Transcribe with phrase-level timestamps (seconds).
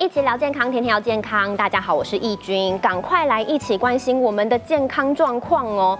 [0.00, 1.54] 一起聊健康，天天聊健康。
[1.58, 5.98] 大家好，我是易君，赶快来一起关心我们的健康状况哦。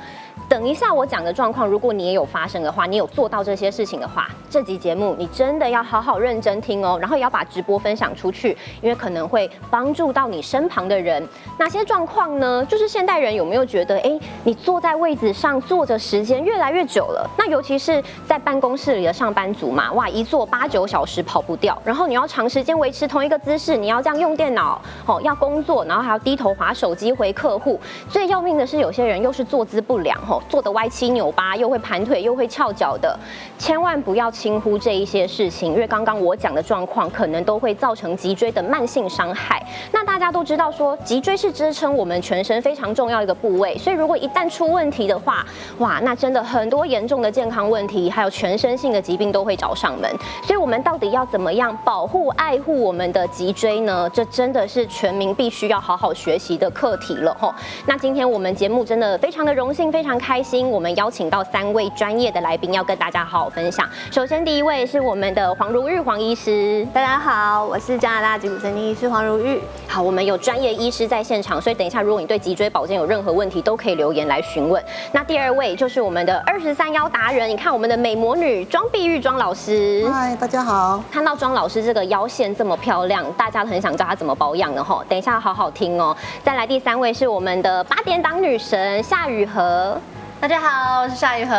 [0.51, 11.25] 等一下我讲的状况，如果你也有发生的话，你有做到这些事情的话，这集节目你真的要好好认真听哦，然后也要把直播分享出去，因为可能会帮助到你身旁的人。
[11.57, 12.67] 哪些状况呢？
[12.69, 17.31] 就是现代人有没有觉得，哎，你坐在位子上坐着时间越来越久了？
[17.39, 27.79] 那尤其是在办公室里的上班族嘛，哇，一坐八九小时跑不掉，然后你要长时间维持同一个姿势，你要这样用电脑，哦，要工作，然后还要低头划手机回客户。
[28.09, 33.19] 最要命的是，有些人又是坐姿不良，吼，坐的歪七扭八，又会盘腿，又会翘脚的，
[33.59, 39.65] 千万不要轻忽这一些事情，因为刚刚我讲的状况，可能都会造成脊椎的慢性伤害。
[39.93, 45.45] 那大家都知道说，脊椎是支撑我们全身非常重要一个部位，所以如果一旦出问题的话，
[45.79, 50.09] 哇，那真的很多严重的健康问题，还有全身性的疾病都会找上门。
[50.43, 54.09] 所以，我们到底要怎么样保护、爱护我们的脊椎呢？
[54.13, 57.53] 这真的是全民必须要好好学习的课题了吼。
[57.87, 63.89] 那今天我们节目真的非常的荣幸，非常开心，我们邀请到三位专业的来宾，要跟大家好好分享。
[64.11, 69.61] 首先，第一位是我们的黄如玉黄医师，大家好，我是加拿大脊骨神经医师黄如玉。
[69.89, 74.83] 好，我们有专业医师在现场，所以等一下，如果你对脊椎保健有任何问题，都可以留言来询问。
[75.11, 80.07] 那第二位就是我们的二十三幺达人，你看我们的美魔女庄碧玉庄老师。
[80.13, 81.03] 嗨，大家好。
[81.11, 85.03] 看到庄老师这个腰线这么漂亮，大家都很想知道她怎么保养的吼。
[85.09, 86.17] 等一下好好听哦。
[86.45, 89.99] 再来第三位是我们的八点档女神夏雨荷。
[90.41, 91.55] 大家好，我是夏雨荷。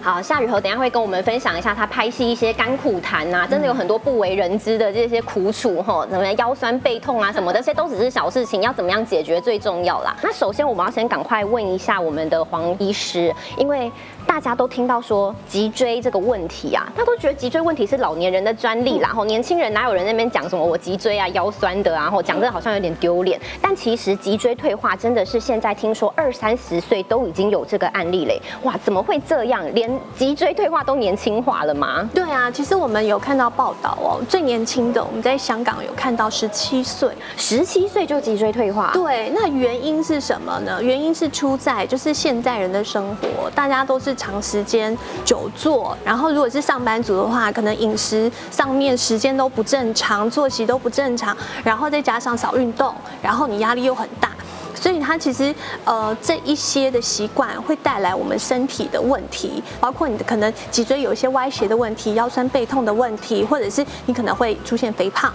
[0.00, 10.16] 好，夏雨荷等下会跟我们分享一下她拍戏一些甘苦谈呐，真的有很多不为人知的这些苦楚哈，什么腰酸背痛啊什么的，这些都只是小事情，要怎么样解决最重要啦。
[10.22, 13.90] 那首先我们要先赶快问一下我们的黄医师，因为
[14.24, 27.90] 大家都听到说脊椎这个问题啊，他都觉得脊椎问题是老年人的专利啦，然后年轻人哪有人那边讲什么我脊椎啊腰酸的啊，然后讲这好像有点丢脸，但其实脊椎退化真的是现在听说二三十岁都已经有这个。
[27.96, 29.64] 案例嘞，哇，怎么会这样？
[29.72, 32.06] 连脊椎退化都年轻化了吗？
[32.14, 38.90] 对啊，其实我们有看到报道哦，最年轻的我们在香港有看到十七岁，十七岁就脊椎退化。
[38.92, 40.82] 对，那原因是什么呢？
[40.82, 54.28] 原因是出在就是现在人的生活，大家都是长时间久坐，然后如果是上班族的话，可能饮食上面时间都不正常，作息都不正常，然后再加上少运动，然后你压力又很大。
[54.76, 55.52] 所以它其实
[55.84, 65.34] 呃这一些的习惯会带来我们身体的问题，包括你的可能脊椎有一些歪斜的问题、腰酸背痛的问题，或者是你可能会出现肥胖。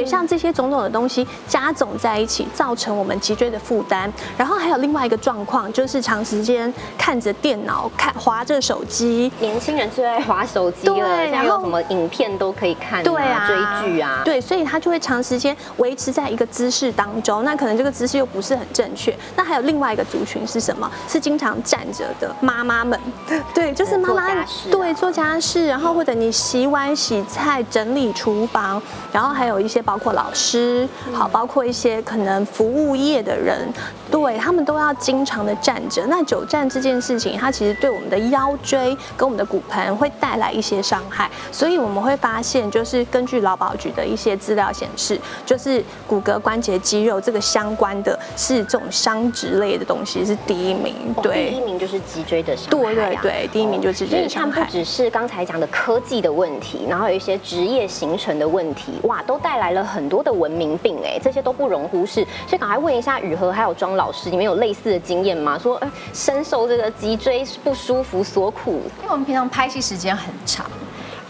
[0.00, 4.10] 对，像这些种种的东西加总在一起，造成我们脊椎的负担。
[4.38, 9.30] 然后还有另外一个状况，就是长时间看着电脑、看划着手机。
[9.40, 17.44] 年轻人最爱划手机了，然后什么影片都可以看，对啊，追剧啊，对，所以他就会长时间维持在一个姿势当中。
[17.44, 19.14] 那可能这个姿势又不是很正确。
[19.36, 20.90] 那还有另外一个族群是什么？
[21.08, 22.98] 是经常站着的妈妈们。
[23.52, 24.28] 对，就是妈妈
[24.70, 28.80] 对做家事，然后或者你洗碗、洗菜、整理厨房，
[29.12, 29.80] 然后还有一些。
[29.90, 33.68] 包括老师，好，包括一些可能服务业的人，
[34.08, 36.06] 对他们都要经常的站着。
[36.06, 41.28] 那久站这件事情，它其实对我们的腰椎跟我们的骨盆会带来一些伤害。
[41.50, 50.94] 所以我们会发现，就是根据劳保局的一些资料显示，就是骨骼关节肌肉这个相关的是这种伤职类的东西是第一名。
[51.20, 52.70] 对，第一名就是脊椎的伤害。
[52.70, 54.62] 对对对，第一名就是脊椎伤害。
[54.62, 59.69] 不只是刚才讲的科技的问题，然后有一些职业形成的问题，哇，都带来。
[59.72, 65.58] 了很多的文明病，哎，这些都不容忽视，所以赶快问一下雨禾还有庄老师，你们有类似的经验吗？
[65.58, 70.66] 说，哎，深受这个脊椎不舒服所苦，因为我们平常拍戏时间很长。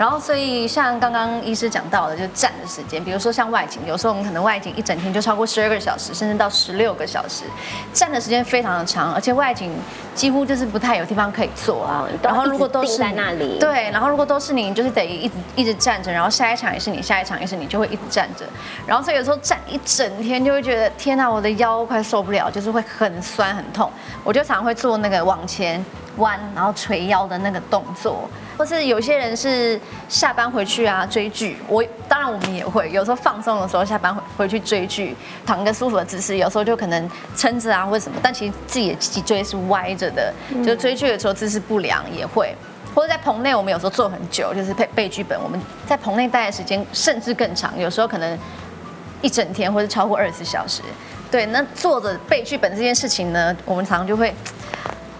[0.00, 7.44] 然后，所以像刚刚医师讲到的，就站的时间，比如说像外景，有时候我们可能外景一整天就超过十二个小时，甚至到十六个小时，
[7.92, 9.70] 站的时间非常的长，而且外景
[10.14, 12.08] 几乎就是不太有地方可以坐啊。
[12.22, 18.46] 然后如果都是在那里，对，然后如果都是你，就是得一直一直站着，然后下一场也是你，下一场也是你，就会一直站着。
[18.86, 23.90] 然后所以有时候站一整天，就会觉得天哪，我的腰快受不了，就是会很酸很痛。
[24.24, 25.84] 我就常常会做那个往前
[26.16, 28.26] 弯，然后垂腰的那个动作。
[28.60, 35.16] 或是有些人是下班回去啊追剧，我当然我们也会有时候放松的时候下班回回去追剧，
[35.46, 40.30] 躺个舒服的姿势，有时候就可能撑着啊或者什么，但其实自己的脊椎是歪着的，
[40.62, 42.54] 就追剧的时候姿势不良也会，
[42.94, 48.38] 或者在棚内我们有时候坐很久，就是背背剧本，我们在棚内待的时间甚至更长，有时候可能
[49.22, 50.82] 一整天或者超过二十四小时，
[51.30, 54.34] 对，那坐着背剧本这件事情呢，我们常常就会。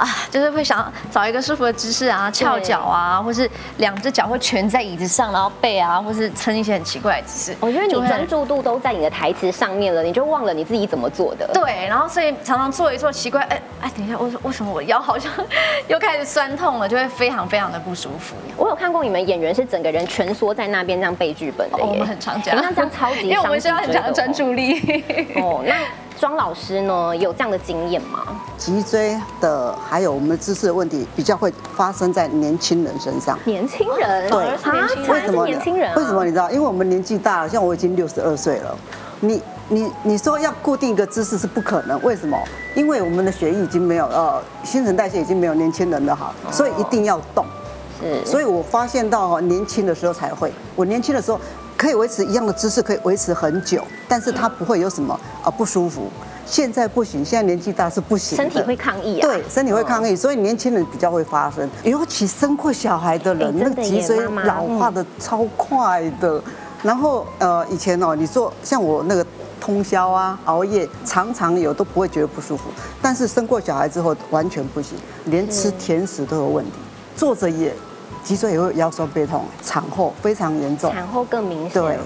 [0.01, 7.57] 啊，就是会想找一个舒服的姿势啊，翘脚啊，或是两只脚会蜷在椅子上，然后背啊，或是撑一些很奇怪的姿势。
[7.61, 11.47] 我觉得你专注度都在你的台词上面了，你就忘了你自己怎么做的。
[11.53, 15.31] 对，然后所以常常做一做奇怪，哎哎，等一下，为为什么我腰好像
[15.87, 18.35] 又开始酸痛了，就会非常非常的不舒服。
[18.57, 25.05] 我有看过你们演员是整个人蜷缩在那边这样背剧本的，我们很常讲，那这样超级， 因为我们需要很强的专注力。
[25.37, 25.75] 哦，那。
[26.21, 28.21] 庄老师呢，有这样的经验吗？
[28.59, 33.39] 脊椎的还有我们的姿势的问题，比较会发生在年轻人身上。
[33.47, 34.51] 年轻人，对，
[35.09, 35.95] 为什么年轻人？
[35.95, 36.51] 为什么你知道？
[36.51, 38.77] 因为我们年纪大了，像我已经六十二岁了，
[39.21, 39.41] 你
[39.71, 41.99] 你你说要固定一个姿势是不可能。
[42.03, 42.39] 为什么？
[42.75, 47.47] 因为我们的血液已经没有呃新陈代谢已经没有年轻人的好，所以一定要动。
[47.99, 51.41] 是，所以我发现到哈年轻的时候才会，我年轻的时候。
[51.81, 56.11] 可以维持一样的姿势，可以维持很久，但是它不会有什么啊不舒服。
[56.45, 59.27] 现在不行，现在年纪大是不行，身体会抗议啊。
[59.27, 61.67] 对，身体会抗议，所以年轻人比较会发生。
[61.83, 66.39] 尤其生过小孩的人，那个脊椎老化的超快的。
[66.83, 69.25] 然后呃，以前哦，你做像我那个
[69.59, 72.65] 通宵啊、熬夜，常常有都不会觉得不舒服。
[73.01, 76.73] 但是生过小孩之后完全不行，连吃甜食都有问题，
[77.17, 77.75] 坐着也。
[78.23, 81.83] 脊椎也会腰酸背痛，产后非常严重，产后更明显。
[81.83, 81.97] 对，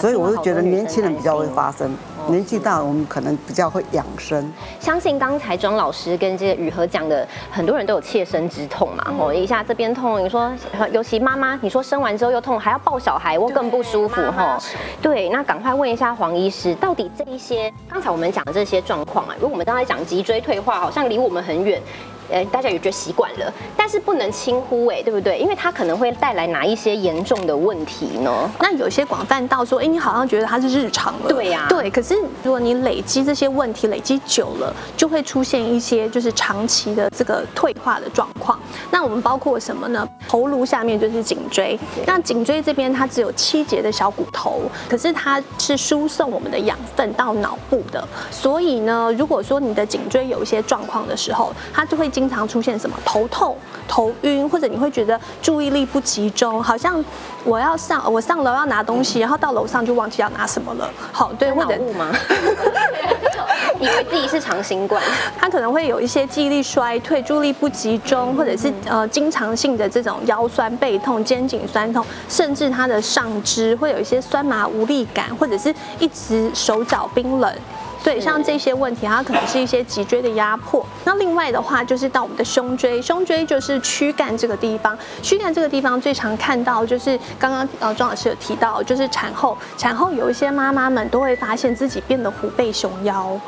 [0.00, 1.90] 所以我就觉得年轻人比较会发生，
[2.28, 4.52] 年纪大我们可能比较会养生。
[4.78, 10.52] 相信刚才庄老师跟这个雨禾讲的，很多人都有切身之痛嘛，吼一下这边痛，你说
[10.92, 14.58] 尤其妈妈，你说生完之后又痛，还要抱小孩，我更不舒服哈。
[15.00, 21.80] 对，那赶快问一下黄医师，到底这一些刚才我们讲的这些状况啊，如果我们刚才讲脊椎退化，好像离我们很远。
[22.30, 25.38] 呃，大家也觉得习惯了，但是不能轻忽哎，对不对？
[25.38, 28.50] 因为它可能会带来哪一些严重的问题呢？
[28.60, 31.90] 那有些广泛到说，哎，你好像觉得它是日常了，对呀，对。
[31.90, 38.60] 可是如果你累积这些问题，累积久了，就会出现一些就是长期的这个退化的状况。
[38.90, 40.06] 那我们包括什么呢？
[40.28, 48.06] 头颅下面就是颈椎，那颈椎这边它只有七节的小骨头，可是它是输送我们的养分到脑部的。
[48.30, 52.10] 所以呢，如果说你的颈椎有一些状况的时候，它就会。
[52.18, 53.56] 经常出现什么头痛、
[53.86, 57.02] 头晕，或者你会觉得注意力不集中，好像
[57.44, 60.90] 我要上我上楼要拿东西，然后到楼上就忘记要拿什么了。
[61.12, 62.10] 好，对，或者吗？
[63.78, 65.00] 以为自己是长新冠，
[65.38, 77.54] 他可能会有一些记忆力衰退、注意力不集中，或者是呃经常性的这种腰酸背痛、肩颈酸痛，甚至他的上肢会有一些酸麻无力感，或者是一直手脚冰冷。
[78.04, 80.84] 对，像这些问题，它可能是一些脊椎的压迫。
[81.04, 84.96] 那另外的话，就是到我们的胸椎，胸椎就是躯干这个地方。
[85.22, 93.38] 躯干这个地方最常看到，就是刚刚呃庄老师有提到，就是产后，产后有一些妈妈们都会发现自己变得虎背熊腰。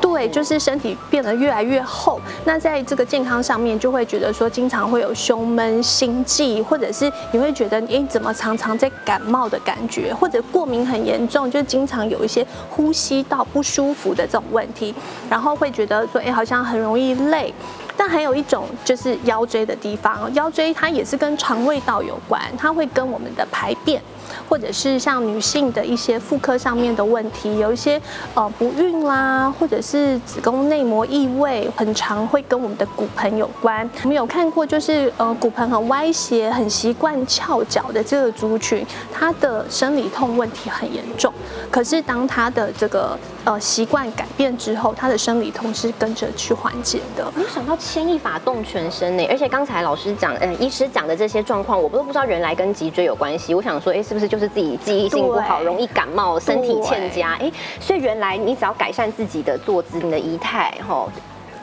[0.00, 2.20] 对，就是身体变得越来越厚。
[2.44, 13.97] 那在这个健康上面，就会觉得说，经常会有胸闷、心悸，或者是你会觉得，哎，怎么常常在感冒的感觉，或者过敏很严重，就经常有一些呼吸道不舒服。
[14.14, 14.94] 的这种问题，
[15.28, 17.52] 然后会觉得说，哎，好像很容易累。
[17.96, 24.00] 但还有一种就是腰椎的地方，腰椎它也是跟肠胃道有关，它会跟我们的排便。
[24.46, 28.00] 或者是像女性的一些妇科上面的问题，有一些
[28.34, 33.88] 呃不孕啦，或者是子宫内膜异位，很常会跟我们的骨盆有关。
[34.02, 41.32] 我们有看过，就是呃骨盆很歪斜，很习惯翘脚的这个族群，他的生理痛问题很严重。
[41.70, 43.18] 可是当他的这个
[43.48, 47.32] 呃习惯改变之后，他的生理痛是跟着去缓解的。
[47.34, 53.54] 没有想到牵一发动全身呢，而且刚才老师讲，呃医师讲的这些状况，我都不知道原来跟脊椎有关系。
[53.54, 54.18] 我想说，哎是不。
[54.20, 57.38] 是就是自己记忆性不好，容易感冒，身体欠佳。
[57.40, 61.06] 哎，所以原来你只要改善自己的坐姿、你的仪态，哈，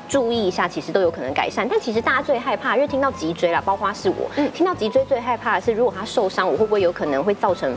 [0.07, 1.67] 注意一下，其实都有可能改善。
[1.69, 7.75] 但其实大家最害怕，因为听到脊椎啦，包括是我，嗯听到脊椎最害怕的是，如果它受伤，我会不会有可能会造成？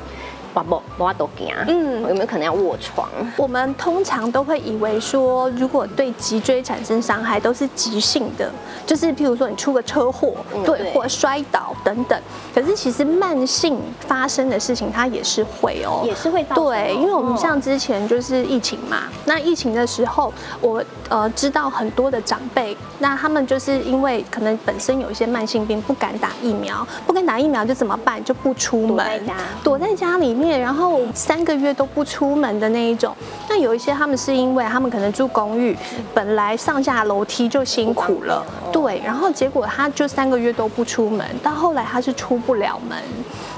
[0.52, 1.48] 不，不要都惊。
[1.66, 3.08] 嗯，有没有可能要卧床？
[3.36, 8.50] 我们通常都会以为说，如果对脊椎产生伤害，都是急性的，
[8.86, 12.20] 就是譬如说你出个车祸，对，或摔倒等等。
[12.54, 28.22] 可是其实慢性发生的事情，它也是会哦，也是会对，因为我们像之前就是疫情嘛，那疫情的时候，我呃知道很多的长辈，那他们就是因为可能本身有一些慢性病，不敢打疫苗，不敢打疫苗就怎么办？
[28.24, 29.22] 就不出门，
[29.62, 30.61] 躲在家里面。
[30.61, 33.14] 然后三个月都不出门的那一种，
[33.49, 35.76] 那有一些他们是因为他们可能住公寓，
[36.14, 42.97] 本来上下楼梯就辛苦了，对，然后结果他就三个月都不出门，到后来他是出不了门，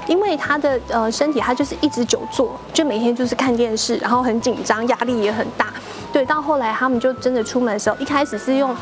[0.07, 5.67] 因为他的呃身体他就是一直久坐，就每天就是看电视，然后很紧张，压力也很大，
[6.11, 8.75] 对，到后来他们就真的出门的时候，一开始是用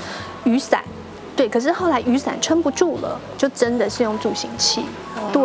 [0.44, 0.84] 雨伞。
[1.36, 4.84] 对，可是后来雨伞撑不住了，就真的是用助行器。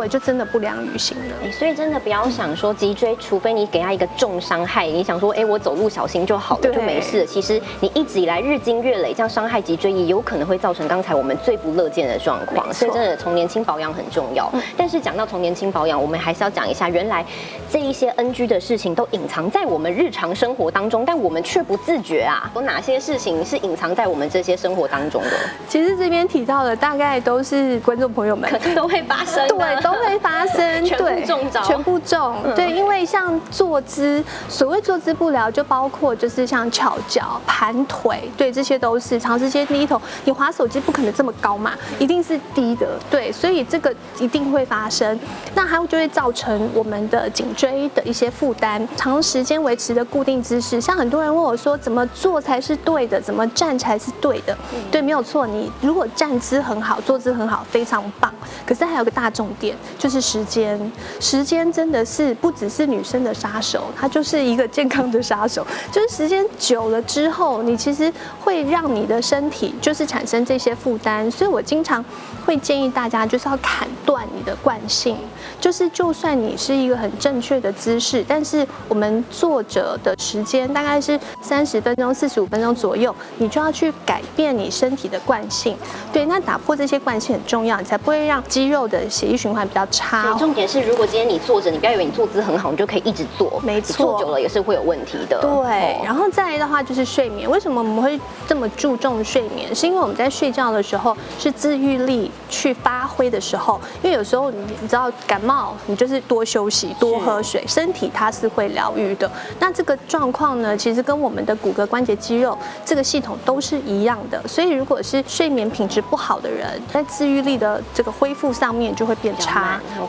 [0.04, 1.50] 对，就真的不良于行了。
[1.50, 7.24] 所以真的不要想说脊椎，除非你给他一个重伤害，你想说，哎，我走路小心就好了，就没事。
[7.24, 12.72] 其实你一直以来日积月累，这样伤害脊椎，也有可能会造成刚才我们最不乐见的状况。
[12.74, 14.52] 所以真的从年轻保养很重要。
[14.76, 17.24] 但是讲到从年轻保养，我们还是要讲一下，原来
[17.70, 22.50] 这一些 NG 的事情都隐藏在我们日常生活当中，但我们却不自觉啊。
[22.54, 25.30] 有哪些事情是隐藏在我们这些生活当中的？
[25.66, 32.36] 其实这边提到的大概都是观众朋友们都会发生， 对，都会发生， 全部中招，全部中。
[32.54, 40.00] 对，因为像坐姿，所谓坐姿不良，就包括就是像翘脚、盘腿，对，这些都是长时间低头。
[40.24, 45.18] 你滑手机不可能这么高嘛，一定是低的，对，所以这个一定会发生。
[45.54, 50.80] 那还就会造成我们的颈椎的一些负担，长时间维持的固定姿势。
[50.80, 53.20] 像很多人问我说，怎么做才是对的？
[53.20, 54.56] 怎么站才是对的？
[54.90, 55.46] 对，没有错。
[55.46, 58.32] 你如果站姿很好，坐姿很好，非常棒。
[58.66, 60.92] 可是还有个大重点，就是时间。
[61.20, 65.66] 时间真的是不只是女生的杀手，它就是一个健康的杀手。
[65.90, 71.30] 就是时间久了之后，你其实会让你的身体就是产生这些负担。
[71.30, 72.04] 所以我经常
[72.44, 75.16] 会建议大家，就是要砍断你的惯性。
[75.60, 85.76] 就是就算你是一个很正确的姿势，但是我们坐着的时间大概是三十分钟、四十五分钟左右，你就要去改变你身体的惯性。
[86.12, 90.32] 对，那打破这些惯性很重要，你才不会让肌肉的血液循环较差。
[90.38, 93.60] 重点是，如果今天你坐着，你不要以为你坐姿很好，你就可以一直坐。
[93.62, 95.40] 没错，坐久了也是会有问题的。
[95.40, 97.50] 对，然后再来的话就是睡眠。
[97.50, 99.74] 为什么我们会这么注重睡眠？
[99.74, 103.80] 是因为我们在睡觉的时候是自愈力去发挥的时候。
[104.02, 109.30] 因为有时候你你知道感冒，你就是多休息、多喝水，身体它是会疗愈的。
[109.58, 114.40] 那这个状况呢，其实跟我们的骨骼、关节、肌肉这个系统都是一样的。
[114.46, 119.63] 所以如果是睡眠品质不好的人，在自愈力的这个恢复上面就会变差。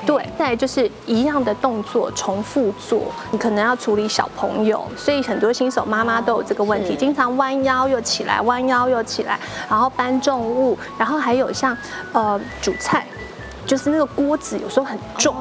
[0.06, 11.76] 对，再就是一样的动作重复做，你可能要处理小朋友，所以很多新手妈妈都有这个问题，经常弯腰又起来，弯腰又起来，然后搬重物，然后还有像
[12.14, 13.06] 呃煮菜。
[13.66, 15.36] 就是那个锅子有时候很重，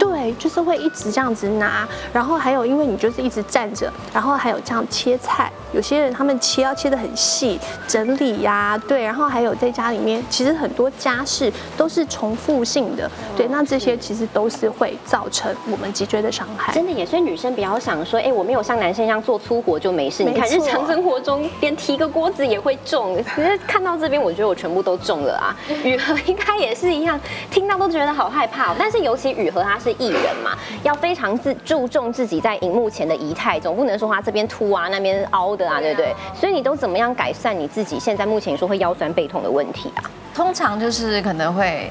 [0.00, 1.86] 对，就是会一直这样子拿。
[2.12, 9.04] 然后还有，因为你就是一直站着，然后还有这样切菜，有些人他们切要切得很细，整理呀，对。
[9.04, 13.46] 然后还有在家里面，其实很多家事都是重复性的，对。
[13.48, 16.72] 那这些其实都是会造成我们脊椎的伤害。
[16.72, 20.24] 真的也，所以女生比较想说，哎，我没有像男生一样做粗活就没事。
[20.24, 23.16] 你看日常生活中，连提个锅子也会重。
[23.34, 25.54] 可 是看到这边，我觉得我全部都中了啊。
[25.84, 27.18] 雨禾应该也是一样，
[27.50, 27.68] 听。
[27.68, 36.14] 到都觉得好害怕，但是尤其雨禾她是艺人嘛，要非常自注重自己在荧幕前的仪态，总不能说他这边凸啊，那边凹的啊，对不对？
[36.34, 40.02] 所以你都怎么样改善你自己现在目前说会腰酸背痛的问题啊？
[40.34, 41.90] 通常就是可能会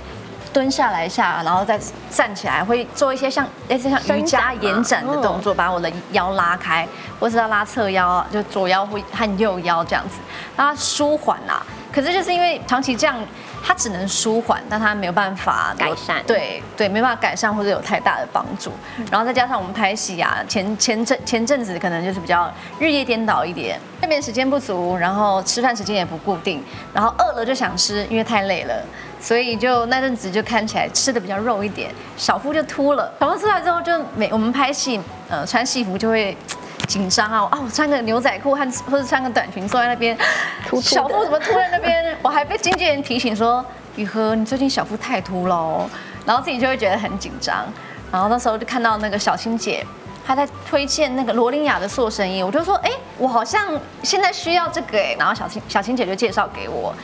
[0.53, 1.79] 蹲下来一下，然后再
[2.09, 6.87] 站起来，会做一些像类似像瑜伽延展的动作，把我的腰拉开，
[7.19, 10.19] 或是要拉侧腰，就左腰或和右腰这样子，
[10.55, 11.61] 让它舒缓啦。
[11.91, 13.15] 可是就是因为长期这样。
[13.63, 16.23] 它只能舒缓，但它没有办法改善。
[16.25, 18.71] 对对，没办法改善或者有太大的帮助。
[19.11, 28.83] 然后再加上我们拍戏啊，前前阵前阵子可能就是比较日夜颠倒一点，那边时间不足，然后吃饭时间也不固定，然后饿了就想吃，因为太累了，
[29.19, 33.11] 所以就那阵子就看起来吃的比较肉一点，小腹就凸了。
[33.19, 34.99] 小腹出来之后，就每我们拍戏，
[35.29, 36.35] 呃，穿戏服就会。
[36.87, 37.47] 紧张啊！
[37.51, 40.17] 啊，我穿个牛仔裤和或者穿个短裙坐在那边，
[40.81, 42.17] 小腹怎么突在那边？
[42.23, 43.63] 我还被经纪人提醒说
[43.97, 45.87] ：“雨禾，你最近小腹太凸了。”
[46.25, 47.65] 然后自己就会觉得很紧张。
[48.09, 49.85] 然后那时候就看到那个小青姐，
[50.25, 56.95] 她在推荐那个罗琳雅的塑身衣，我就说：“哎，我好像现在需要这个哎。”然后小青小青姐就介绍给我。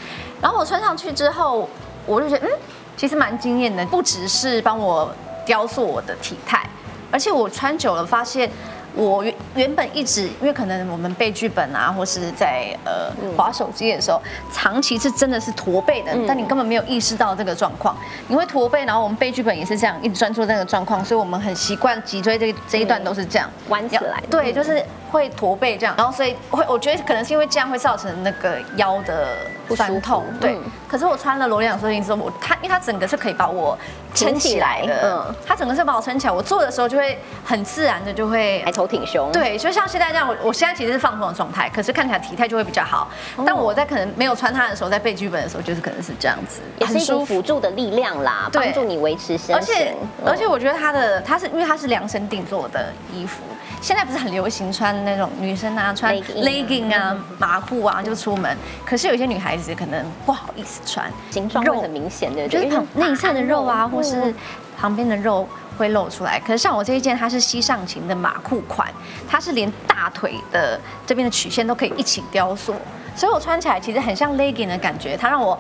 [0.42, 1.68] 然后我穿上去之后，
[2.06, 2.52] 我就觉得嗯，
[2.96, 5.14] 其实蛮惊艳的，不只是帮我
[5.46, 6.66] 雕塑我的体态，
[7.12, 8.50] 而且我穿久了发现。
[8.96, 9.26] 我
[9.56, 17.96] 原原本一直，因为可能我们背剧本啊，或是在呃划手机的时候，长期是真的是驼背的，但你根本没有意识到这个状况。
[18.28, 24.22] 你会驼背，然后我们背剧本也是这样，一直专注那个状况，所以我们很习惯脊椎这这一段都是这样弯起来。
[24.30, 29.38] 对，就是会驼背这样，然后所以会我觉得可能是因为这样会造成那个腰的
[29.76, 30.24] 酸痛。
[30.40, 30.56] 对，
[30.88, 33.78] 可是我穿了罗丽养塑形之后，我它因为它整个是可以把我
[34.14, 38.84] 撑起来的，嗯，它整个是把我撑起来，我坐的时候就会很自然的就会抬头。
[38.94, 43.10] 挺胸，对，就像现在这样，我我现在其实是放松的状态，可是看起来体态就会比较好。
[43.44, 49.56] 但我在可能没有穿它的时候，在背剧本的时候，就是可能是这样子，也是一种辅助的力量啦，帮助你维持身形。
[49.56, 53.42] 而且而且，我觉得它的它是因为它是量身定做的衣服，
[53.82, 57.18] 现在不是很流行穿那种女生啊穿 legging 啊。
[57.40, 58.56] 马裤啊就出门，
[58.86, 64.34] 可是有些女孩子可能不好意思穿，形状会很明显的，就是内侧的肉啊，或是
[64.78, 66.40] 旁边的肉会露出来。
[66.40, 68.88] 可是像我这一件，它是膝上型的马裤款，
[69.28, 72.76] 它是连大腿的这边的曲线都可以一起雕塑，
[73.16, 75.58] 所以我穿起来其实很像 legging 的感觉，它让我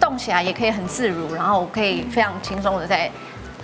[0.00, 3.10] 动起来也可以很自如，然后我可以非常轻松的在。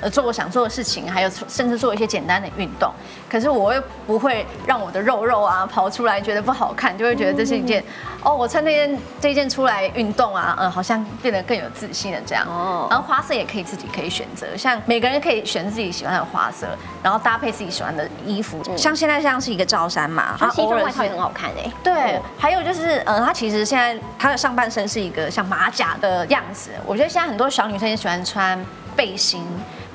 [0.01, 2.93] 呃，做我想做的事情，还有甚至做一些简单的运动，
[3.31, 7.85] 可是我又不会让我的肉肉啊跑出来，觉得不好看，就会觉得这是一件
[8.23, 12.47] 哦，我穿这件这件出来运动啊，嗯，好像变得更有自信了这样。
[12.49, 16.67] 哦，然后花色也可以自己可以选择，像每个人可以选自己喜欢的花色，
[17.03, 18.63] 然后搭配自己喜欢的衣服。
[18.77, 21.71] 像现在像是一个罩衫嘛，它西装外套也很好看哎。
[21.83, 28.59] 对，还有就是，嗯，它其实现在它的上半身是一个像马甲的样子，我觉得现在很多小女生也喜欢穿
[28.97, 29.45] 背心。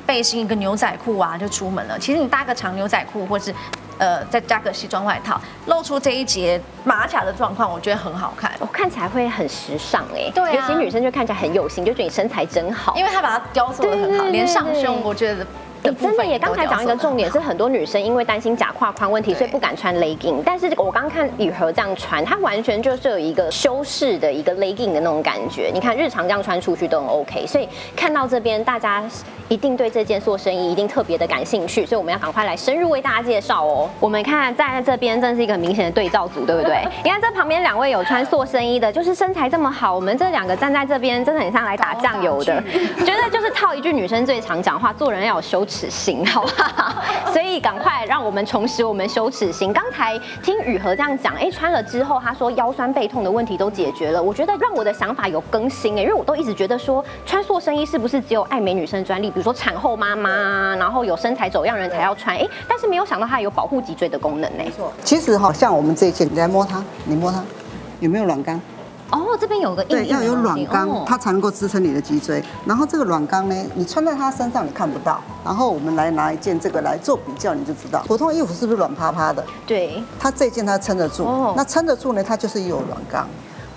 [0.05, 1.97] 背心一个牛仔裤啊，就出门了。
[1.97, 3.53] 其实你搭个长牛仔裤，或是
[3.97, 8.51] 呃再加个西装外套，露出这一截马甲的状况，我觉得很好看。
[8.59, 15.45] 我看起来会很时尚哎，对，尤其女生就看起来很有型，就觉得你身材真好，因为她把它雕塑的很好，连上胸我觉得。
[15.93, 20.41] 真的也，刚才讲一个重点是，很多女生因为担心假胯宽问题，所以不敢穿 legging。
[20.45, 25.69] 但是我刚看雨禾这样穿，它完全就是有一个修饰的一个 legging 的那种感觉。
[25.73, 27.45] 你看日常这样穿出去都很 OK。
[27.47, 29.03] 所以看到这边，大家
[29.47, 31.85] 一定对这件塑身衣一定特别的感兴趣。
[31.85, 33.89] 所以我们要赶快来深入为大家介绍哦。
[33.99, 36.83] 我们看站在这边，真是一个明显的对照组，对不对？
[37.03, 39.93] 你看这旁边两位有穿塑身衣的，就是身材这么好。
[39.93, 42.63] 我们这两个站在这边，真的很像来打酱油的。
[43.05, 46.45] 觉得就是套一句女生最常讲话，做人要有羞耻心，好。
[47.31, 49.73] 所以赶快让我们重拾我们羞耻心。
[49.73, 54.21] 刚才听雨禾这样讲，哎，穿了之后他说腰酸背痛的问题都解决了。
[54.21, 59.29] 我觉得让我的想法有更新哎，因为我都一直觉得说穿塑身衣是不是只有爱美女生专利？
[59.29, 62.35] 比如说产后妈妈，然后有身材走样人才要穿。
[62.37, 64.63] 哎，但是没有想到它有保护脊椎的功能呢。
[64.63, 67.43] 没错，其实好像我们这一件，你来摸它，你摸它
[67.99, 68.59] 有没有软钢？
[69.15, 72.43] 哦，这边有个硬对，要有软钢，它才能够支撑你的脊椎。
[72.65, 75.21] 然后这个软钢呢，你穿在它身上你看不到。
[75.43, 79.43] 然后我们来拿一件这个来做比较，你就知道普通衣服是不是软趴趴的？
[79.65, 81.23] 对，它这件它撑得住。
[81.23, 83.25] 哦，那撑得住呢，它就是有软钢。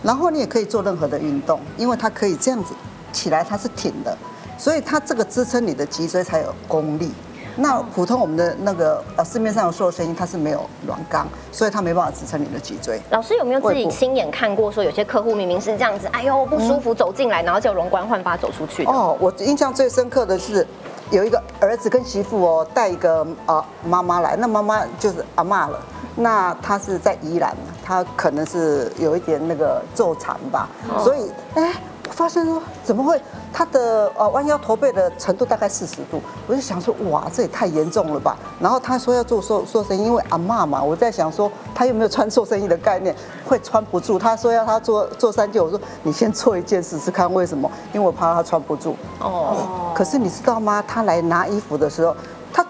[0.03, 2.75] 然后你也可以做任何的运动，因为它可以这样子
[3.13, 4.17] 起来，它是挺的，
[4.57, 7.13] 所以它这个支撑你的脊椎才有功力。
[7.61, 13.01] 那普通我们的那个呃市面上有塑身衣，它是没有软钢，所以它没办法支撑你的脊椎。
[13.11, 18.85] 老师有没有自己亲眼看过，说有些客户明明是这样子，哎呦不舒服走进来，然后就容光焕发走出去？
[18.85, 20.65] 哦，我印象最深刻的是
[21.11, 25.81] 有一个儿子跟媳妇哦带一个呃妈妈来，那妈妈就是阿妈了，
[26.15, 27.53] 那她是在宜兰，
[27.85, 30.69] 她可能是有一点那个皱缠吧，
[31.03, 31.75] 所以哎。
[32.11, 33.21] 发现说怎么会
[33.53, 38.37] 他的呃弯腰驼背的程度大概四十度，我就想说哇这也太严重了吧。
[38.61, 43.15] 然后他说要做塑塑身衣，因为阿妈嘛，我在想说他有没有穿塑身衣的概念，
[43.47, 44.19] 会穿不住。
[44.19, 47.71] 他说要他做做三件，我说你先做一件试试看，为什么？
[47.93, 48.97] 因为我怕他穿不住。
[49.21, 49.93] 哦。
[49.95, 50.83] 可是你知道吗？
[50.87, 52.15] 他来拿衣服的时候，
[52.53, 52.65] 他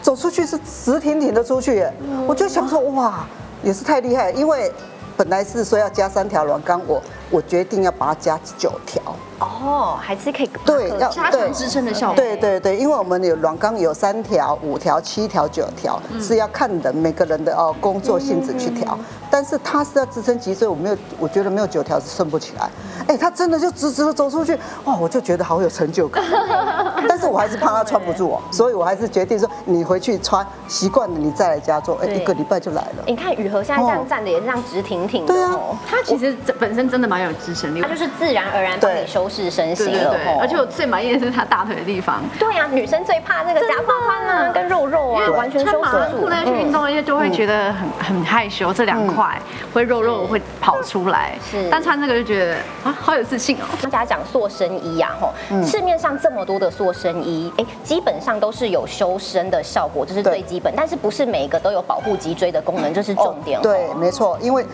[0.00, 1.86] 走出去是直挺挺的出去，
[2.26, 3.24] 我就想说哇
[3.62, 4.72] 也是太厉害，因为
[5.16, 7.02] 本来是说要加三条软钢，我。
[7.32, 9.02] 我决定要把它加九条
[9.40, 12.16] 哦，还是可以对要加强支撑的效果。
[12.16, 18.96] 对对对，因为我们有软钢有三条、五条、七条、九条，是要看人每个人的哦工作性质去调。
[19.30, 22.68] 但是它是要支撑脊椎，我没有，我觉得没有九条是撑不起来。
[23.08, 26.22] 哎，他真的就直直的走出去，哇，我就觉得好有成就感。
[27.08, 33.04] 但是我还是怕他穿不住哦， 所以我还是决定说，你回去穿习惯了，你再来家做，哎，一个礼拜就来了。
[33.06, 35.32] 你看雨禾现在这样站的也是这样直挺挺的。
[35.32, 37.21] 对啊，他其实本身真的蛮。
[37.24, 40.16] 有支撑力，它就是自然而然帮你修饰身形了。
[40.40, 42.22] 而且我最满意的是它大腿的地方。
[42.38, 46.28] 对啊，女生最怕那个假胯宽啊，跟肉肉啊，完全修饰住。
[46.28, 49.40] 那去运动，一些就会觉得很很害羞，这两块
[49.72, 51.32] 会肉肉会跑出来。
[51.50, 52.54] 是，但穿这个就觉得
[52.84, 53.64] 啊，好有自信哦。
[53.82, 55.32] 大家讲塑身衣呀，吼，
[55.64, 60.72] 市面上这么多的塑身衣，哎，基本上都是有修身的效果，这是最基本。
[60.76, 63.60] 但是不是每一个都有保护脊椎的功能，这是重点。
[63.62, 64.64] 对，没错，因为。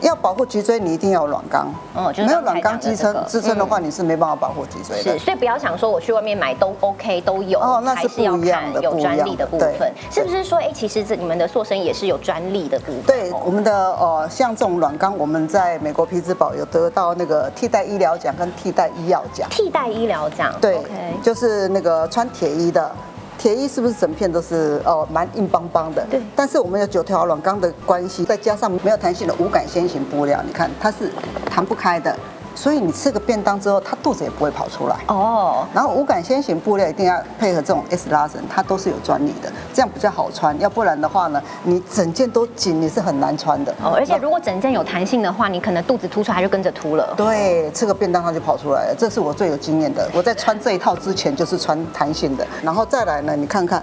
[0.00, 1.72] 要保护脊椎，你一定要有软钢。
[1.94, 5.18] 哦，没有软钢支撑支撑的话，你是没办法保护脊椎的。
[5.18, 7.58] 是，所以不要想说我去外面买都 OK 都有。
[7.58, 9.92] 哦，那是不一样的，有专利的部分。
[10.10, 13.02] 是不是说，哎，其实这你们的塑身也是有专利的部分？
[13.06, 19.48] 对，我们的呃，像这种软钢，我们在美国皮兹堡有得到那个替代医疗奖跟替代医药奖。
[19.50, 20.80] 替代医疗奖，对，
[21.22, 22.90] 就是那个穿铁衣的。
[23.38, 26.04] 铁衣是不是整片都是哦蛮硬邦邦的？
[26.10, 26.20] 对。
[26.34, 31.10] 但是我们有九条软钢的关系，再加上没有弹性的无感先行布料，你看它是
[31.48, 32.14] 弹不开的，
[32.54, 34.96] 所以你吃个便当之后，它肚子也不会跑出来。
[35.06, 40.58] 哦，然后无感先行布料一定要配合这种 S 拉绳，它都是有专利的，这样比较好穿。
[40.58, 43.72] 要不然的话呢，你整件都紧，你是很难穿的。
[43.82, 47.14] 哦，而且如果整件有弹性的话，你可能肚子凸出来就跟着凸了。
[47.16, 50.10] 对，吃个便当它就跑出来了，这是我最有经验的。
[50.12, 53.82] 我在穿这一套之前就是穿弹性的，然后再来呢，你看看，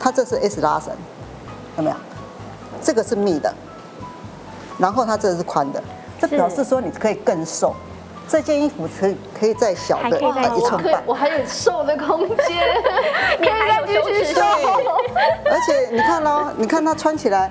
[0.00, 0.92] 它这是 S 拉绳，
[1.76, 1.96] 有没有？
[2.82, 3.52] 这个是密的，
[4.78, 5.82] 然后它这个是宽的，
[6.20, 7.74] 这表示说你可以更瘦。
[8.28, 11.02] 这件衣服可以可以再小的还可以再呃一寸半。
[11.06, 12.56] 我还有瘦的空间，
[13.40, 14.40] 你还有继续瘦。
[15.48, 17.50] 而且你看咯，你看她穿起来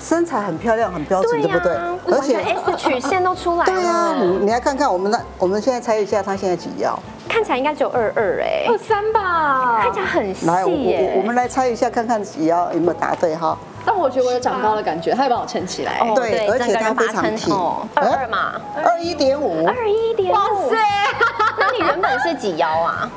[0.00, 1.72] 身材很漂亮，很标准，对不对？
[2.10, 3.64] 而且 S 曲线都出来了。
[3.66, 6.98] 对呀，你你来看看我们的，我们现在猜一下，她现在几腰？
[7.28, 10.70] 看起来应该只有二二哎，二三吧，看起来很细来，我。
[10.70, 13.58] 我我们来猜一下，看看几腰有没有答对哈？
[13.88, 15.98] 但我觉得我有长高的感觉，他也帮我撑起来。
[16.00, 17.54] 哦对，而且它非常挺，
[17.94, 20.34] 二二嘛，二一点五，二一点五。
[20.34, 20.76] 哇塞！
[21.58, 23.10] 那你原本是几腰啊？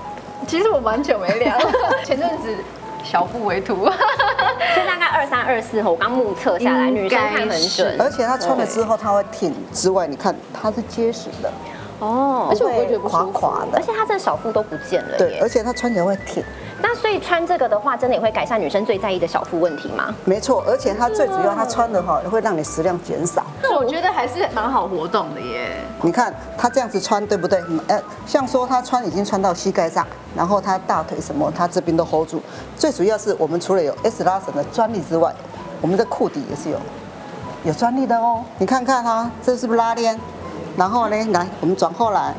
[0.48, 1.60] 其实我蛮久没量，
[2.06, 2.56] 前阵子
[3.04, 5.84] 小腹为图， 就大概二三二四。
[5.84, 7.98] 我刚目测下来，女生看很准。
[8.00, 11.52] 而且它穿了之后，它会挺之外，你看它是结实的。
[12.02, 16.44] 哦，而且我会觉得垮垮的，而且它这小腹都不见了对，而且它穿起来会挺。
[16.84, 20.12] 那所以穿这个的话，真的也会改善女生最在意的小腹问题吗？
[20.26, 23.46] 没错，而且它最主要，它穿的哈会让你食量减少。
[23.62, 25.78] 那我觉得还是蛮好活动的耶。
[26.02, 27.62] 你看它这样子穿，对不对？
[27.88, 32.42] 呃，像说它穿已经穿到膝盖上，然后它大腿什么，它这边都 hold 住。
[32.76, 35.32] 最主要是我们除了有 S 拉绳的专利之外，
[35.82, 36.78] 我们的裤底也是有
[37.64, 38.44] 有专利的哦。
[38.58, 40.20] 你看看哈，这是不是拉链？
[40.82, 42.34] 然后呢，来我们转过来。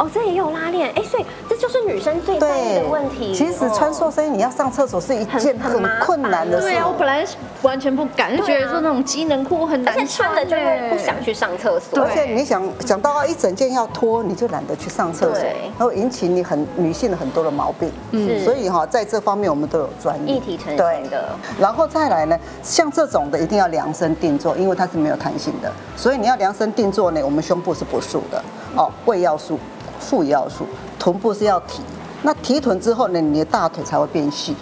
[0.00, 3.34] 哦，这也有拉链，哎，所以这就是女生最在意的问题。
[3.34, 6.68] 其实穿塑身衣你要上厕所是一件很困难的事。
[6.68, 7.22] 对啊，我本来
[7.60, 12.02] 完全不敢，就觉得说那种机能裤很难穿，穿的就会不想去上厕所。
[12.02, 17.92] 而且你想想到一整件要脱，你就懒得去上厕所，然后引起你很女性的很多的毛病。
[18.12, 21.28] 嗯，所以哈，在这方面我们都有专业一体成型的。
[21.58, 28.42] 然后再来呢，像这种的一定要量身定做，因为它是没有弹性的，所以你要量身定做呢，我们胸部是不束的
[28.74, 29.58] 哦，胃要束。
[30.00, 30.66] 腹也要束，
[30.98, 31.82] 臀部是要提，
[32.22, 34.56] 那提臀之后呢，你的大腿才会变细。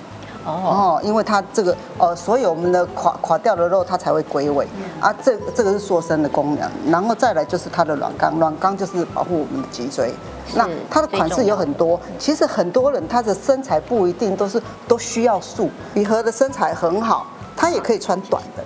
[0.45, 4.67] 哦，因为它这个呃，所有我们的垮垮掉的肉，它才会归位
[4.99, 5.15] 啊。
[5.23, 10.11] 这这个是塑身的功能，然后再来就是它的软钢，软钢就是保护我们的脊椎。
[10.55, 18.65] 那它的款式有很多，其实很多人他的身材不一定都是都需要束，比和的身材很好，他也可以穿短的。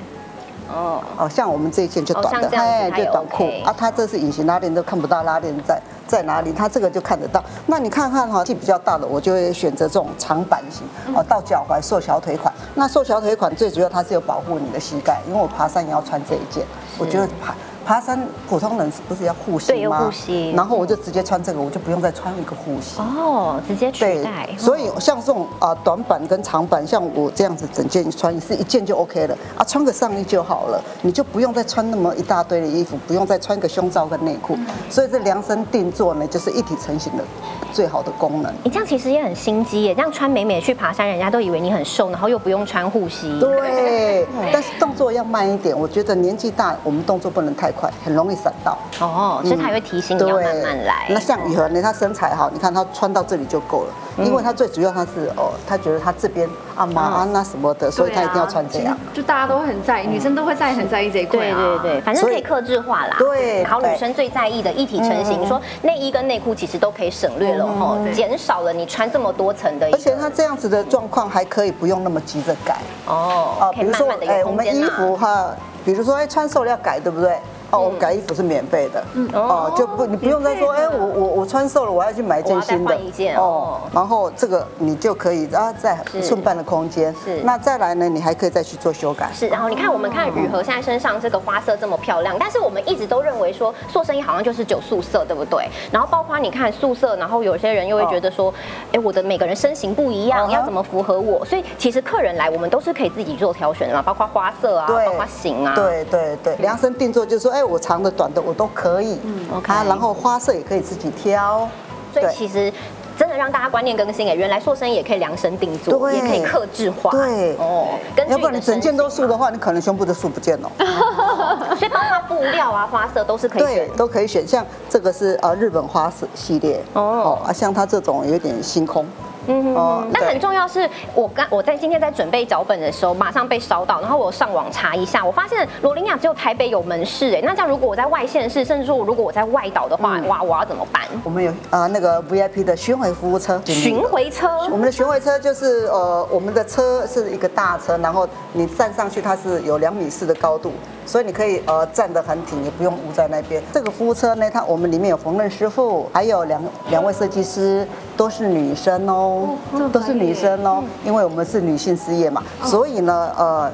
[0.73, 3.75] 哦哦，像我们这一件就短的，哎，就短裤啊。
[3.77, 7.43] 它这是隐形拉链，都看不到拉链在在哪里，它这个就看得到。
[7.67, 10.83] 那你看看哈，气比较大的，我就会选择这种长版型
[11.15, 12.53] 哦，到脚踝瘦小腿款。
[12.75, 16.65] 那瘦小腿款最主要它是有保护你的膝盖，因为我爬山也要穿这一件，
[16.99, 17.55] 我觉得爬。
[17.85, 18.19] 爬山
[18.49, 19.99] 普通人是不是要护膝吗？
[19.99, 20.53] 对，护膝。
[20.53, 23.01] 然后我就直接穿这个，我就不用再穿一个护膝。
[23.01, 24.49] 哦，直接取代。
[24.57, 34.57] 所以像这种啊短版跟长版，像我这样子整件穿是一件就 OK 了啊，穿个上衣就好了，你就不用再穿那么一大堆的衣服，不用再穿个胸罩跟内裤。
[34.89, 37.25] 所以这量身定做呢，就是一体成型的
[37.73, 38.53] 最好的功能。
[38.63, 43.41] 你这样其实也很心机耶，这样穿美美去爬山，人家都以为你很瘦，然后又不用穿护膝。
[43.41, 45.77] 对，但是动作要慢一点。
[45.77, 48.77] 我觉得年纪大，我们动作不能太快，很容易闪到。
[49.01, 51.07] 哦，所以他会提醒你要慢慢来。
[51.09, 53.93] 那像雨禾呢，她身材好，你看她穿到这里就够了。
[54.19, 58.97] 因为她最主要她是哦，她觉得她这边啊妈啊那什么的，所以她一定要穿这样。
[59.15, 61.39] 就大家都会很在意，女生都会在很在意这一块。
[61.39, 63.17] 对对对，反正可以克制化啦。
[63.19, 69.89] 对，好，女生最在意的一体成型，说内衣跟内裤其实都可以省略了哦，减少了你穿这么多层的。
[69.93, 73.57] 而且她这样子的状况还可以不用那么急着改哦。
[73.61, 75.51] 哦，比如说哎，我们衣服哈，
[75.85, 77.39] 比如说哎穿瘦了要改，对不对？
[77.73, 82.95] 哦，我改衣服是免费的，哦，就不你不用再说，哎，我我我穿瘦了，我要去买一件新的，
[83.37, 95.67] 哦，然后这个你就可以啊，在寸半的空间，是，那再来呢，你还可以再去做修改，是，然后你看我们看雨禾现在身上这个花色这么漂亮，但是我们一直都认为说塑身衣好像就是九素色，对不对？
[95.91, 98.53] 然后包括你看素色，然后有些人又会觉得说，
[98.93, 101.43] 哎，我的每个人身形不一样，要怎么符合我？
[101.47, 107.62] 所以其实客人来，我们都是可以自己做挑选的嘛，包括花色啊，包括型啊，对对对，量身定做就是说，哎。
[107.65, 111.69] 我长的、短的我都可以，嗯，OK，然后花色也可以自己挑，
[112.13, 112.73] 所以其实
[113.17, 117.55] 真的让大家观念更新哎，原来塑身也可以量身定做，也可以克制化，对。
[117.57, 117.99] 哦，
[118.29, 120.71] 要不然你整件都塑的话，你可能胸部的塑不见了。
[121.79, 124.47] 所以包括布料啊、花色都是可以，对，都可以选。
[124.47, 126.83] 像这个是呃日本花色系列。
[126.95, 129.07] 哦，啊，像它这种有点星空。
[129.47, 130.11] 嗯嗯。
[130.13, 141.03] 但很重要是，我刚我在今天在准备脚本的时候，马上被烧到，然后我上网查一下，我发现罗琳雅只有台北有门市，哎，那这样如果我在外县市，甚至说如果我在外岛的话，哇，我要怎么办？
[141.25, 150.73] 我们有啊那个 VIP 的巡回服务车，巡回车，我们的巡回车就是呃我们的车是一个大车，然后你站上去它是有两米四的高度。
[151.13, 153.63] 所以你可以呃站得很挺，也不用捂在那边。
[153.71, 159.51] 这个服务车呢，它我们里面有缝纫师傅，还有两两位设计师，都是女生哦，
[159.93, 162.43] 都是女生哦，因为我们是女性事业嘛。
[162.65, 163.71] 所以呢，呃，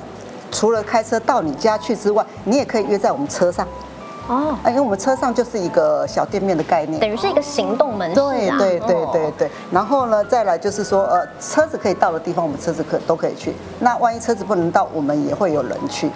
[0.51, 3.64] 除了开车到你家去之外，你也可以约在我们车上。
[4.27, 9.51] 哦，因为我们车上就是一个小店面的概念，等于是一个行动门市对对对对对。
[9.70, 13.55] 然后呢，再来就是说，呃，车子可以到的地方，我们车子可都可以去。
[13.79, 16.11] 那万一车子不能到，我们也会有人去。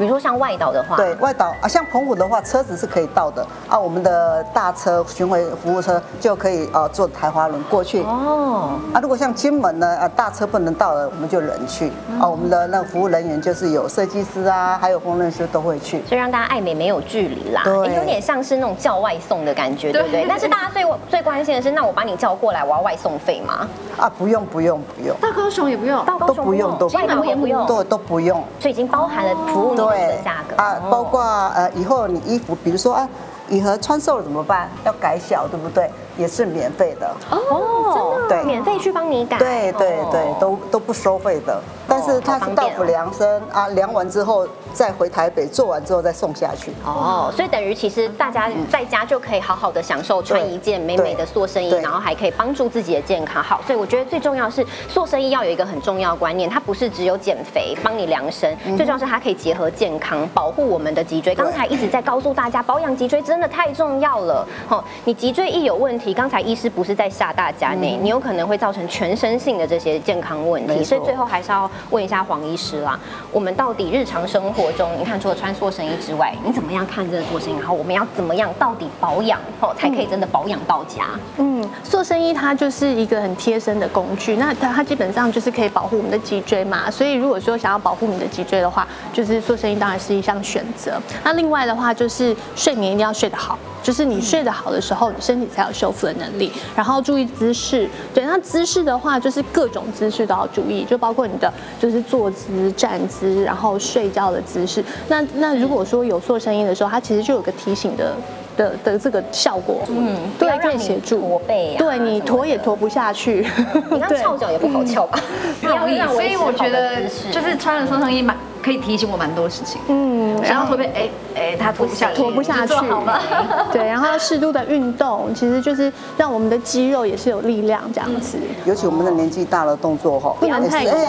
[0.00, 3.46] 比如说像外岛的话，对外岛啊，像澎湖的话，车子是可以到的。
[3.68, 3.78] 啊。
[3.78, 8.02] 我们的大车巡回服务车就可以呃坐台华轮过去。
[8.04, 8.78] 哦。
[8.94, 11.92] 啊，如果像金门呢，啊大车不能到了，我们就人去。
[12.18, 12.26] 啊。
[12.26, 20.24] 我们的那个服务人员就是有设计师啊，还有缝纫师都会去，所以让大家爱美没有距离啦，对，有点像是那种叫外送的感觉，对不对？
[20.26, 23.68] 但是大家最 最关心的是，那我把你叫过来，我要外送费吗？
[23.98, 33.08] 啊，不用不用不用，到高雄也不用，到高雄不用，都外岛也不用，都都不用，所以已经包含了服务的价格啊，包括呃以后你衣服，比如说啊。
[33.50, 34.70] 礼盒穿瘦了怎么办？
[34.84, 35.90] 要改小，对不对？
[36.16, 41.58] 也是免费的哦，真的，对，免费去帮你改，对对对，都都不收费的。
[41.88, 46.72] 但是它是到府量身啊，量完之后再回台北做完之后再送下去。
[46.84, 53.42] 哦，所以等于其实大家在家就可以好好的享受穿一件美美的塑身衣，然后还可以帮助自己的健康。
[53.42, 61.34] 好，所以我觉得最重要是塑身衣要有一个很重要观念，它不是只有减肥帮你量身，最重要是它可以结合健康，保护我们的脊椎。
[61.34, 63.39] 刚才一直在告诉大家保养脊椎真。
[63.40, 73.00] 真的太重要了，哦，你脊椎一有问题，刚才医师不是在吓大家呢，你有可能会造成全身性的这些健康问题，所以最后还是要问一下黄医师啦，
[73.32, 77.56] 我们到底日常生活中，你看除了穿塑身衣之外，你怎么样看这个塑身衣？
[77.56, 81.06] 然后我们要怎么样到底保养，哦，才可以真的保养到家？
[81.38, 91.00] 嗯，塑身衣它就是一个很贴身的工具，那它它基本上就是可以保护我们的脊椎嘛，所以如果说想要保护你的脊椎的话，就是塑身衣当然是一项选择。
[91.24, 93.29] 那另外的话就是睡眠一定要睡。
[93.36, 96.52] 好，就是你睡得好的时候，你身体才有修复的能力。
[96.76, 104.84] 然后注意姿势，对，那姿势的话，就是各种姿势都要注意，就包括你的就是坐姿、站姿，然后睡觉的姿势。
[105.08, 108.14] 那那如果说有做声音的时候，它其实就有个提醒的。
[108.56, 113.46] 的的这个效果，嗯，对，可以协助驼背，对你驼也驼不下去，
[113.90, 115.18] 你看 翘脚也不好翘吧？
[115.62, 116.96] 不容易，所以我觉得
[117.32, 123.18] 就是穿了双层衣蛮可以提醒我蛮多事情，嗯，然后会不会，哎哎，他拖不下，拖不下去，好吗？
[123.72, 128.36] 对，然后要适度的运动，其实就是让我们的肌肉也是有力量这样子。
[128.66, 131.06] 尤其我们的年纪大了，动作哈不能太快，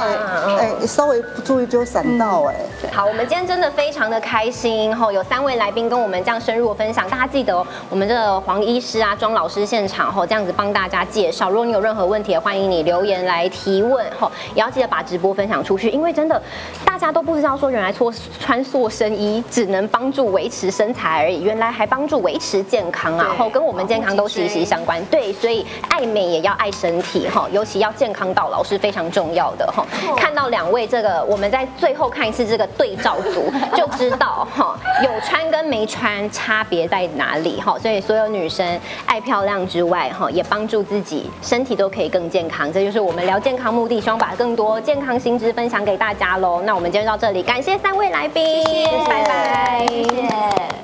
[0.57, 2.55] 哎，稍微不注意就闪到哎。
[2.93, 7.41] 好，我们今天真的非常的开心，哈，有三位来宾跟我们这样深入的分享，大家记。
[7.41, 11.49] 记得我们这个黄医师啊，庄老师现场后这样子帮大家介绍。
[11.49, 16.39] 如果你有任何问题，欢迎你留言来提问哈，也要记得把直播分享出去，因为真的
[16.85, 25.03] 大家都不知道说原来穿穿塑身衣只能帮助维持身材而已，原来还帮助维持健康啊，然后跟我们健康都息息相关。
[25.05, 29.83] 对，所以爱美也要爱身体哈，尤其要健康到老是非常重要的哈。
[30.15, 37.31] 看到两位这个，我们在最后看一次这个对照组， 就知道哈，有穿跟没穿差别在哪。
[37.31, 37.79] 哪里哈？
[37.79, 42.69] 所以所有女生爱漂亮之外哈，也帮助自己身体都可以更健康。
[42.73, 46.61] 这就是我们聊健康目的，希望把更多健康新知分享给大家喽。
[46.65, 48.43] 那我们今天到这里，感谢三位来宾，
[49.07, 50.81] 拜拜，谢谢。